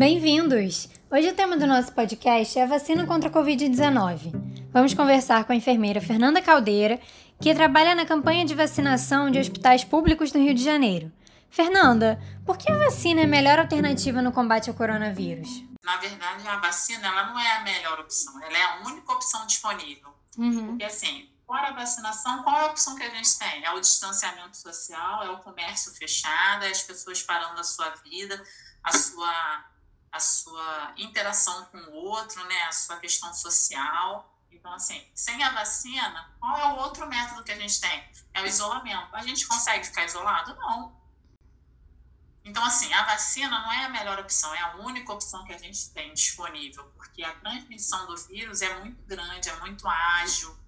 Bem-vindos! 0.00 0.88
Hoje 1.10 1.28
o 1.28 1.34
tema 1.34 1.58
do 1.58 1.66
nosso 1.66 1.92
podcast 1.92 2.58
é 2.58 2.62
a 2.62 2.66
vacina 2.66 3.06
contra 3.06 3.28
a 3.28 3.32
Covid-19. 3.32 4.32
Vamos 4.72 4.94
conversar 4.94 5.44
com 5.44 5.52
a 5.52 5.54
enfermeira 5.54 6.00
Fernanda 6.00 6.40
Caldeira, 6.40 6.98
que 7.38 7.54
trabalha 7.54 7.94
na 7.94 8.06
campanha 8.06 8.46
de 8.46 8.54
vacinação 8.54 9.30
de 9.30 9.38
hospitais 9.38 9.84
públicos 9.84 10.32
no 10.32 10.40
Rio 10.40 10.54
de 10.54 10.64
Janeiro. 10.64 11.12
Fernanda, 11.50 12.18
por 12.46 12.56
que 12.56 12.72
a 12.72 12.78
vacina 12.78 13.20
é 13.20 13.24
a 13.24 13.28
melhor 13.28 13.58
alternativa 13.58 14.22
no 14.22 14.32
combate 14.32 14.70
ao 14.70 14.74
coronavírus? 14.74 15.62
Na 15.84 15.98
verdade, 15.98 16.48
a 16.48 16.56
vacina 16.56 17.06
ela 17.06 17.26
não 17.26 17.38
é 17.38 17.58
a 17.58 17.60
melhor 17.60 18.00
opção, 18.00 18.42
ela 18.42 18.56
é 18.56 18.62
a 18.62 18.76
única 18.86 19.12
opção 19.12 19.46
disponível. 19.46 20.14
Uhum. 20.38 20.68
Porque 20.68 20.84
assim, 20.84 21.28
fora 21.46 21.68
a 21.68 21.72
vacinação, 21.72 22.42
qual 22.42 22.56
é 22.56 22.62
a 22.62 22.66
opção 22.68 22.96
que 22.96 23.02
a 23.02 23.10
gente 23.10 23.38
tem? 23.38 23.66
É 23.66 23.70
o 23.72 23.80
distanciamento 23.80 24.56
social, 24.56 25.24
é 25.24 25.28
o 25.28 25.40
comércio 25.40 25.92
fechado, 25.92 26.64
é 26.64 26.70
as 26.70 26.80
pessoas 26.80 27.22
parando 27.22 27.60
a 27.60 27.64
sua 27.64 27.90
vida, 28.02 28.42
a 28.82 28.92
sua 28.96 29.68
a 30.12 30.18
sua 30.18 30.94
interação 30.96 31.64
com 31.66 31.78
o 31.78 31.94
outro, 31.94 32.42
né, 32.44 32.62
a 32.62 32.72
sua 32.72 32.96
questão 32.96 33.32
social. 33.32 34.36
Então, 34.50 34.72
assim, 34.72 35.06
sem 35.14 35.42
a 35.42 35.50
vacina, 35.52 36.34
qual 36.38 36.58
é 36.58 36.72
o 36.72 36.76
outro 36.76 37.06
método 37.06 37.44
que 37.44 37.52
a 37.52 37.58
gente 37.58 37.80
tem? 37.80 38.10
É 38.34 38.42
o 38.42 38.46
isolamento. 38.46 39.14
A 39.14 39.22
gente 39.22 39.46
consegue 39.46 39.84
ficar 39.84 40.04
isolado? 40.04 40.54
Não. 40.56 41.00
Então, 42.44 42.64
assim, 42.64 42.92
a 42.92 43.04
vacina 43.04 43.60
não 43.60 43.72
é 43.72 43.84
a 43.84 43.88
melhor 43.88 44.18
opção, 44.18 44.52
é 44.54 44.60
a 44.60 44.76
única 44.76 45.12
opção 45.12 45.44
que 45.44 45.52
a 45.52 45.58
gente 45.58 45.90
tem 45.90 46.12
disponível, 46.14 46.84
porque 46.96 47.22
a 47.22 47.34
transmissão 47.34 48.06
do 48.06 48.16
vírus 48.16 48.62
é 48.62 48.80
muito 48.80 49.02
grande, 49.04 49.48
é 49.48 49.56
muito 49.60 49.86
ágil, 49.86 50.58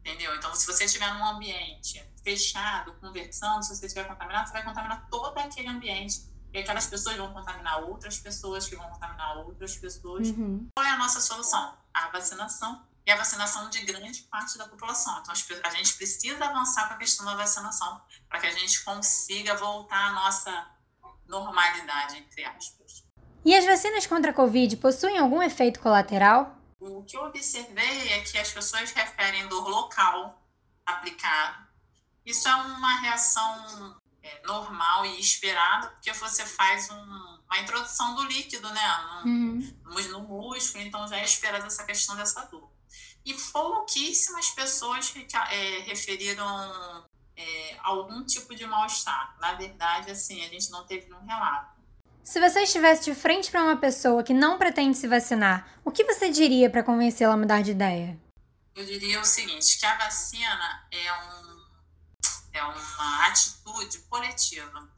entendeu? 0.00 0.34
Então, 0.36 0.54
se 0.54 0.66
você 0.66 0.84
estiver 0.84 1.12
num 1.14 1.24
ambiente 1.24 2.02
fechado, 2.24 2.94
conversando, 2.94 3.62
se 3.62 3.76
você 3.76 3.86
estiver 3.86 4.08
contaminado, 4.08 4.46
você 4.46 4.54
vai 4.54 4.64
contaminar 4.64 5.06
todo 5.10 5.38
aquele 5.38 5.68
ambiente 5.68 6.22
e 6.52 6.58
aquelas 6.58 6.86
pessoas 6.86 7.16
vão 7.16 7.32
contaminar 7.32 7.82
outras 7.82 8.18
pessoas, 8.18 8.68
que 8.68 8.76
vão 8.76 8.88
contaminar 8.88 9.38
outras 9.38 9.76
pessoas. 9.76 10.28
Uhum. 10.28 10.68
Qual 10.74 10.86
é 10.86 10.90
a 10.90 10.96
nossa 10.96 11.20
solução? 11.20 11.76
A 11.92 12.08
vacinação 12.08 12.82
e 13.06 13.10
a 13.10 13.16
vacinação 13.16 13.70
de 13.70 13.80
grande 13.84 14.22
parte 14.22 14.58
da 14.58 14.66
população. 14.68 15.20
Então, 15.20 15.32
a 15.64 15.70
gente 15.70 15.94
precisa 15.94 16.44
avançar 16.44 16.88
com 16.88 16.94
a 16.94 16.98
questão 16.98 17.24
da 17.24 17.34
vacinação 17.34 18.00
para 18.28 18.40
que 18.40 18.46
a 18.46 18.52
gente 18.52 18.84
consiga 18.84 19.54
voltar 19.54 20.10
à 20.10 20.12
nossa 20.12 20.66
normalidade, 21.26 22.18
entre 22.18 22.44
aspas. 22.44 23.04
E 23.44 23.54
as 23.54 23.64
vacinas 23.64 24.06
contra 24.06 24.30
a 24.30 24.34
Covid 24.34 24.76
possuem 24.76 25.18
algum 25.18 25.42
efeito 25.42 25.80
colateral? 25.80 26.56
O 26.80 27.02
que 27.02 27.16
eu 27.16 27.24
observei 27.24 28.12
é 28.12 28.20
que 28.20 28.38
as 28.38 28.52
pessoas 28.52 28.90
referem 28.92 29.48
dor 29.48 29.68
local 29.68 30.42
aplicado. 30.84 31.66
Isso 32.24 32.46
é 32.48 32.54
uma 32.54 33.00
reação 33.00 33.97
é, 34.22 34.46
normal 34.46 35.06
e 35.06 35.20
esperada, 35.20 35.88
porque 35.88 36.12
você 36.12 36.44
faz 36.44 36.90
um, 36.90 37.38
uma 37.46 37.58
introdução 37.58 38.14
do 38.14 38.24
líquido, 38.24 38.68
né, 38.72 39.22
no, 39.24 39.30
uhum. 39.30 39.76
no, 39.84 40.20
músculo, 40.20 40.84
então 40.84 41.06
já 41.06 41.16
é 41.16 41.24
esperada 41.24 41.66
essa 41.66 41.84
questão 41.84 42.16
dessa 42.16 42.42
dor. 42.46 42.70
E 43.24 43.34
pouquíssimas 43.34 44.50
pessoas 44.50 45.12
é, 45.50 45.80
referiram 45.80 47.06
é, 47.36 47.76
algum 47.82 48.24
tipo 48.24 48.54
de 48.54 48.66
mal-estar. 48.66 49.36
Na 49.40 49.54
verdade, 49.54 50.10
assim, 50.10 50.44
a 50.44 50.48
gente 50.48 50.70
não 50.70 50.86
teve 50.86 51.06
nenhum 51.10 51.24
relato. 51.26 51.78
Se 52.24 52.40
você 52.40 52.62
estivesse 52.62 53.04
de 53.04 53.14
frente 53.14 53.50
para 53.50 53.62
uma 53.62 53.76
pessoa 53.76 54.22
que 54.22 54.34
não 54.34 54.58
pretende 54.58 54.96
se 54.96 55.08
vacinar, 55.08 55.66
o 55.84 55.90
que 55.90 56.04
você 56.04 56.30
diria 56.30 56.68
para 56.68 56.82
convencê-la 56.82 57.34
a 57.34 57.36
mudar 57.36 57.62
de 57.62 57.70
ideia? 57.70 58.18
Eu 58.74 58.84
diria 58.84 59.20
o 59.20 59.24
seguinte, 59.24 59.78
que 59.78 59.86
a 59.86 59.96
vacina 59.96 60.86
é 60.92 61.12
um 61.12 61.67
é 62.58 62.64
uma 62.64 63.26
atitude 63.26 63.98
coletiva. 64.10 64.88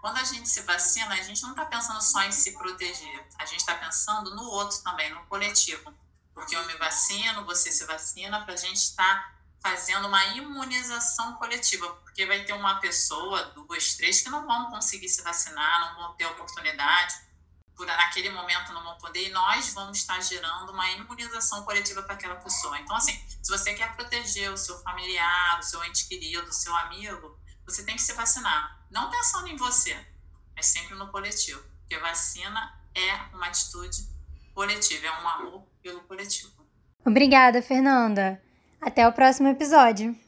Quando 0.00 0.18
a 0.18 0.24
gente 0.24 0.48
se 0.48 0.60
vacina, 0.62 1.14
a 1.14 1.22
gente 1.22 1.42
não 1.42 1.50
está 1.50 1.64
pensando 1.64 2.00
só 2.00 2.22
em 2.22 2.32
se 2.32 2.52
proteger, 2.52 3.26
a 3.38 3.44
gente 3.44 3.60
está 3.60 3.74
pensando 3.74 4.34
no 4.34 4.44
outro 4.44 4.78
também, 4.82 5.12
no 5.12 5.24
coletivo. 5.26 5.92
Porque 6.32 6.54
eu 6.54 6.64
me 6.66 6.74
vacino, 6.76 7.44
você 7.44 7.72
se 7.72 7.84
vacina, 7.86 8.44
para 8.44 8.54
a 8.54 8.56
gente 8.56 8.76
estar 8.76 9.04
tá 9.04 9.36
fazendo 9.60 10.06
uma 10.06 10.24
imunização 10.26 11.34
coletiva, 11.34 11.88
porque 12.04 12.26
vai 12.26 12.44
ter 12.44 12.52
uma 12.52 12.78
pessoa, 12.78 13.42
duas, 13.46 13.94
três, 13.94 14.20
que 14.20 14.28
não 14.28 14.46
vão 14.46 14.70
conseguir 14.70 15.08
se 15.08 15.22
vacinar, 15.22 15.80
não 15.80 16.02
vão 16.02 16.14
ter 16.14 16.26
oportunidade 16.26 17.26
por 17.76 17.86
naquele 17.86 18.30
momento 18.30 18.72
não 18.72 18.82
vão 18.82 18.96
poder, 18.98 19.28
e 19.28 19.30
nós 19.30 19.72
vamos 19.74 19.98
estar 19.98 20.20
gerando 20.20 20.72
uma 20.72 20.90
imunização 20.92 21.62
coletiva 21.64 22.02
para 22.02 22.14
aquela 22.14 22.36
pessoa. 22.36 22.78
Então, 22.78 22.96
assim, 22.96 23.12
se 23.42 23.50
você 23.50 23.74
quer 23.74 23.94
proteger 23.94 24.50
o 24.50 24.56
seu 24.56 24.78
familiar, 24.78 25.58
o 25.58 25.62
seu 25.62 25.84
ente 25.84 26.08
querido, 26.08 26.48
o 26.48 26.52
seu 26.52 26.74
amigo, 26.74 27.38
você 27.64 27.84
tem 27.84 27.96
que 27.96 28.02
se 28.02 28.14
vacinar. 28.14 28.80
Não 28.90 29.10
pensando 29.10 29.48
em 29.48 29.56
você, 29.56 29.94
mas 30.54 30.66
sempre 30.66 30.94
no 30.94 31.10
coletivo. 31.10 31.62
Porque 31.80 31.98
vacina 31.98 32.80
é 32.94 33.36
uma 33.36 33.46
atitude 33.46 34.08
coletiva, 34.54 35.06
é 35.06 35.12
um 35.12 35.28
amor 35.28 35.62
pelo 35.82 36.00
coletivo. 36.00 36.50
Obrigada, 37.04 37.60
Fernanda. 37.60 38.42
Até 38.80 39.06
o 39.06 39.12
próximo 39.12 39.48
episódio. 39.48 40.25